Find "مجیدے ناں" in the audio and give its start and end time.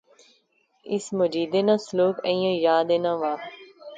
1.17-1.79